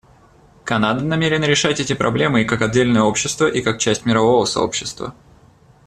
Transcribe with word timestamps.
Канада 0.63 1.05
намерена 1.05 1.43
решать 1.45 1.79
эти 1.79 1.93
проблемы 1.93 2.41
и 2.41 2.45
как 2.45 2.63
отдельное 2.63 3.03
общество 3.03 3.45
и 3.45 3.61
как 3.61 3.77
часть 3.77 4.03
мирового 4.03 4.45
сообщества. 4.45 5.13